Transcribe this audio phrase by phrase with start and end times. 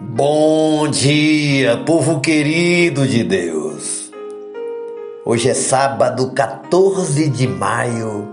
[0.00, 4.10] Bom dia, povo querido de Deus.
[5.24, 8.28] Hoje é sábado, 14 de maio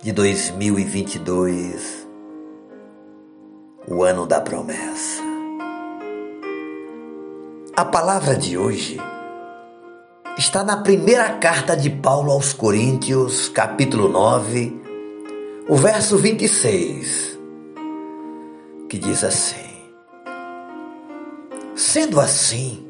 [0.00, 2.06] de 2022,
[3.88, 5.20] o ano da promessa.
[7.76, 9.00] A palavra de hoje
[10.38, 14.80] está na primeira carta de Paulo aos Coríntios, capítulo 9,
[15.68, 17.36] o verso 26,
[18.88, 19.63] que diz assim:
[21.74, 22.86] Sendo assim,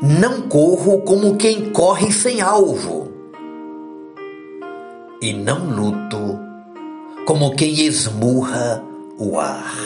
[0.00, 3.12] não corro como quem corre sem alvo,
[5.20, 6.40] e não luto
[7.26, 8.82] como quem esmurra
[9.18, 9.76] o ar.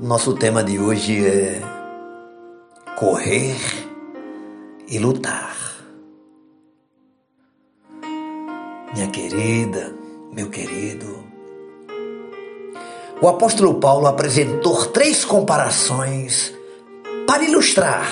[0.00, 1.60] Nosso tema de hoje é
[2.96, 3.56] correr
[4.86, 5.56] e lutar.
[8.94, 9.92] Minha querida,
[10.32, 11.24] meu querido,
[13.20, 16.54] o apóstolo Paulo apresentou três comparações
[17.26, 18.06] para ilustrar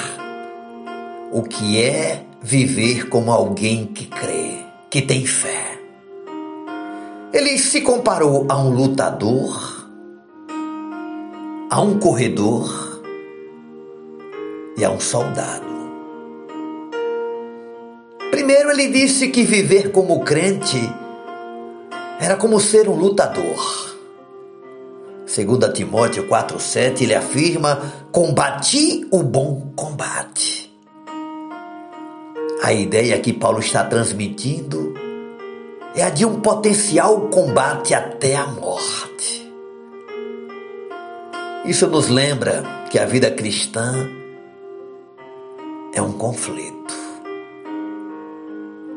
[1.33, 5.79] o que é viver como alguém que crê, que tem fé.
[7.33, 9.87] Ele se comparou a um lutador,
[11.71, 13.03] a um corredor
[14.77, 15.67] e a um soldado.
[18.31, 20.81] Primeiro, ele disse que viver como crente
[22.21, 23.96] era como ser um lutador.
[25.37, 27.79] Segundo Timóteo 4:7, ele afirma:
[28.11, 30.75] "Combati o bom combate".
[32.63, 34.95] A ideia que Paulo está transmitindo
[35.95, 39.53] é a de um potencial combate até a morte.
[41.67, 44.09] Isso nos lembra que a vida cristã
[45.93, 46.95] é um conflito.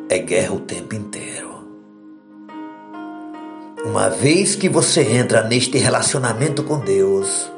[0.07, 1.48] É guerra o tempo inteiro.
[3.85, 7.49] Uma vez que você entra neste relacionamento com Deus,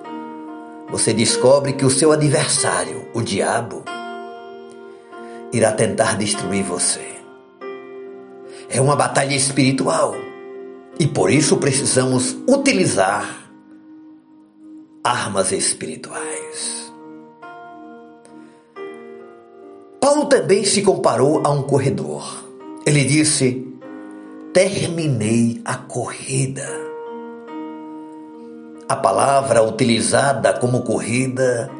[0.91, 3.83] você descobre que o seu adversário, o diabo,
[5.51, 7.01] irá tentar destruir você.
[8.69, 10.15] É uma batalha espiritual
[10.99, 13.49] e por isso precisamos utilizar
[15.03, 16.93] armas espirituais.
[19.99, 22.45] Paulo também se comparou a um corredor.
[22.85, 23.70] Ele disse:
[24.53, 26.67] terminei a corrida.
[28.87, 31.71] A palavra utilizada como corrida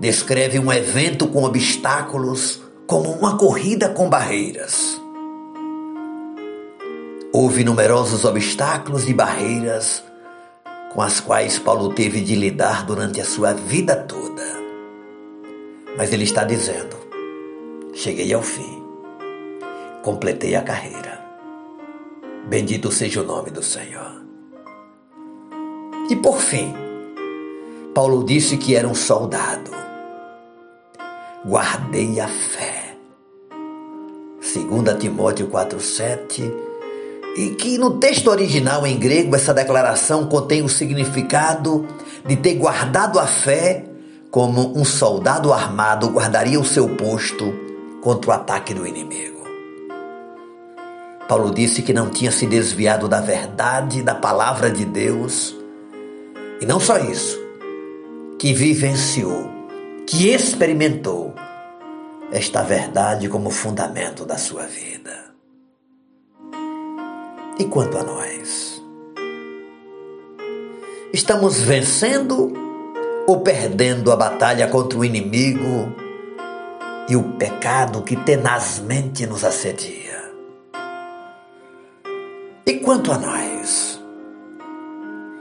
[0.00, 5.00] descreve um evento com obstáculos, como uma corrida com barreiras.
[7.32, 10.02] Houve numerosos obstáculos e barreiras
[10.92, 14.42] com as quais Paulo teve de lidar durante a sua vida toda.
[15.96, 16.96] Mas ele está dizendo:
[17.94, 18.82] cheguei ao fim,
[20.02, 21.27] completei a carreira.
[22.48, 24.22] Bendito seja o nome do Senhor.
[26.08, 26.74] E por fim,
[27.94, 29.70] Paulo disse que era um soldado.
[31.46, 32.96] Guardei a fé.
[34.40, 36.50] 2 Timóteo 4,7
[37.36, 41.86] e que no texto original em grego essa declaração contém o significado
[42.26, 43.84] de ter guardado a fé
[44.30, 47.52] como um soldado armado guardaria o seu posto
[48.00, 49.37] contra o ataque do inimigo.
[51.28, 55.54] Paulo disse que não tinha se desviado da verdade da palavra de Deus.
[56.58, 57.38] E não só isso,
[58.38, 59.46] que vivenciou,
[60.06, 61.34] que experimentou
[62.32, 65.34] esta verdade como fundamento da sua vida.
[67.58, 68.82] E quanto a nós?
[71.12, 72.54] Estamos vencendo
[73.26, 75.92] ou perdendo a batalha contra o inimigo
[77.06, 80.07] e o pecado que tenazmente nos assedia?
[82.68, 83.98] E quanto a nós?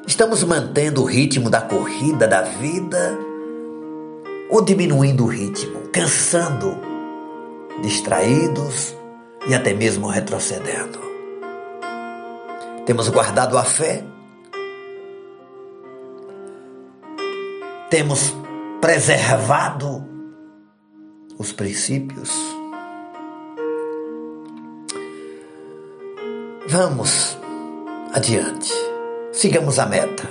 [0.07, 3.19] Estamos mantendo o ritmo da corrida da vida
[4.49, 6.77] ou diminuindo o ritmo, cansando,
[7.81, 8.95] distraídos
[9.45, 10.99] e até mesmo retrocedendo?
[12.85, 14.05] Temos guardado a fé?
[17.89, 18.33] Temos
[18.79, 20.01] preservado
[21.37, 22.56] os princípios?
[26.69, 27.37] Vamos
[28.11, 28.73] adiante,
[29.31, 30.29] sigamos a meta.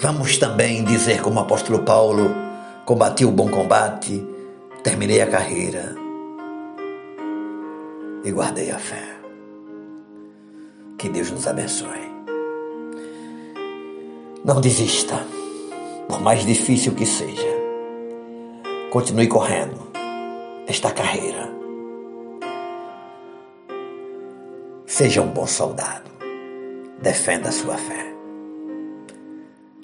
[0.00, 2.30] Vamos também dizer, como o apóstolo Paulo:
[2.84, 4.24] combati o bom combate,
[4.84, 5.96] terminei a carreira
[8.24, 9.02] e guardei a fé.
[10.96, 12.14] Que Deus nos abençoe.
[14.44, 15.26] Não desista,
[16.06, 17.52] por mais difícil que seja.
[18.92, 19.88] Continue correndo
[20.68, 21.63] esta carreira
[24.94, 26.08] Seja um bom soldado.
[27.02, 28.14] Defenda a sua fé.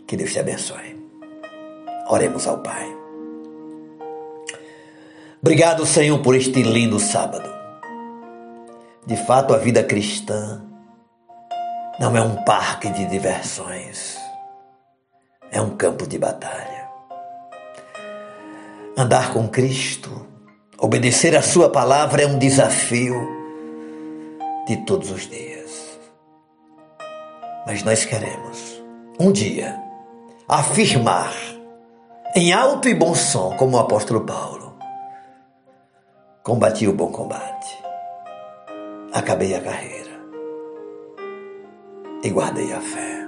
[0.07, 1.05] Que Deus te abençoe.
[2.07, 2.97] Oremos ao Pai.
[5.43, 7.51] Obrigado, Senhor, por este lindo sábado.
[9.05, 10.62] De fato, a vida cristã
[11.99, 14.17] não é um parque de diversões,
[15.51, 16.89] é um campo de batalha.
[18.97, 20.25] Andar com Cristo,
[20.79, 23.40] obedecer a Sua palavra é um desafio
[24.71, 25.99] de todos os dias.
[27.67, 28.81] Mas nós queremos,
[29.19, 29.77] um dia,
[30.47, 31.35] afirmar
[32.37, 34.77] em alto e bom som, como o apóstolo Paulo:
[36.45, 37.83] combati o bom combate,
[39.13, 40.21] acabei a carreira
[42.23, 43.27] e guardei a fé.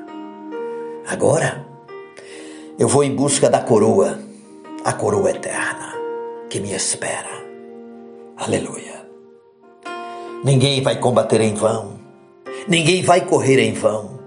[1.08, 1.66] Agora,
[2.78, 4.16] eu vou em busca da coroa,
[4.84, 5.92] a coroa eterna
[6.48, 7.42] que me espera.
[8.36, 9.01] Aleluia.
[10.44, 12.00] Ninguém vai combater em vão,
[12.66, 14.18] ninguém vai correr em vão,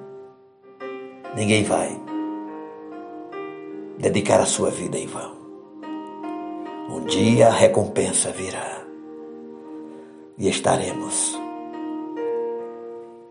[1.35, 1.99] ninguém vai
[3.97, 5.35] dedicar a sua vida em vão.
[6.89, 8.85] Um dia a recompensa virá
[10.37, 11.37] e estaremos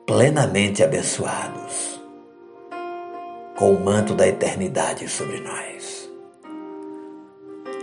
[0.06, 2.00] plenamente abençoados
[3.56, 6.10] com o manto da eternidade sobre nós.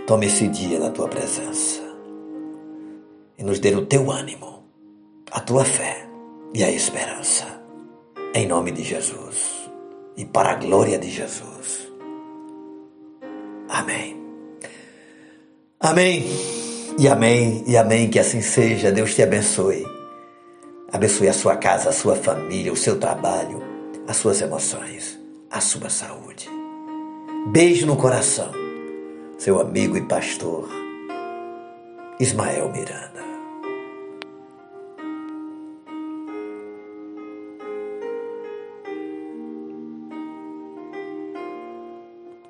[0.06, 1.80] Tome esse dia na tua presença
[3.38, 4.51] e nos dê o teu ânimo,
[5.32, 6.06] a tua fé
[6.52, 7.46] e a esperança.
[8.34, 9.70] Em nome de Jesus
[10.16, 11.90] e para a glória de Jesus.
[13.68, 14.20] Amém.
[15.80, 16.26] Amém.
[16.98, 18.92] E amém, e amém, que assim seja.
[18.92, 19.86] Deus te abençoe.
[20.92, 23.62] Abençoe a sua casa, a sua família, o seu trabalho,
[24.06, 25.18] as suas emoções,
[25.50, 26.46] a sua saúde.
[27.46, 28.52] Beijo no coração.
[29.38, 30.68] Seu amigo e pastor
[32.20, 33.31] Ismael Miranda.